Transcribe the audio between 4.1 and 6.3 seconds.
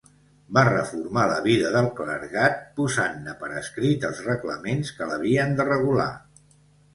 els reglaments que l'havien de regular.